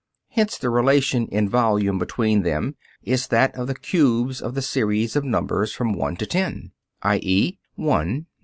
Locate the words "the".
0.57-0.71, 3.67-3.75, 4.55-4.61